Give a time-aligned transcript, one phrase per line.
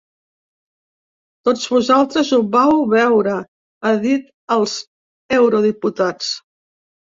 [1.49, 3.37] Tots vosaltres ho vau veure,
[3.83, 4.27] ha dit
[4.59, 4.77] als
[5.41, 6.35] eurodiputats.